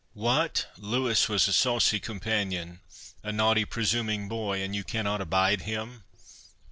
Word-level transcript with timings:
"What! 0.15 0.65
Louis 0.79 1.29
was 1.29 1.47
a 1.47 1.53
saucy 1.53 1.99
companion—a 1.99 3.31
naughty 3.31 3.65
presuming 3.65 4.27
boy—and 4.27 4.75
you 4.75 4.83
cannot 4.83 5.21
abide 5.21 5.61
him? 5.61 6.05